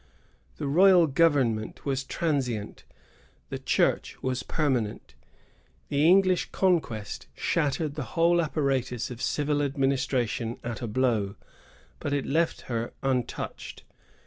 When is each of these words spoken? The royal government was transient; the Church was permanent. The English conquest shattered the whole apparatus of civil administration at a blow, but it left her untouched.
The 0.57 0.65
royal 0.65 1.05
government 1.05 1.85
was 1.85 2.03
transient; 2.03 2.85
the 3.49 3.59
Church 3.59 4.17
was 4.23 4.41
permanent. 4.41 5.13
The 5.89 6.07
English 6.07 6.49
conquest 6.51 7.27
shattered 7.35 7.93
the 7.93 8.17
whole 8.17 8.41
apparatus 8.41 9.11
of 9.11 9.21
civil 9.21 9.61
administration 9.61 10.57
at 10.63 10.81
a 10.81 10.87
blow, 10.87 11.35
but 11.99 12.13
it 12.13 12.25
left 12.25 12.61
her 12.61 12.93
untouched. 13.03 13.83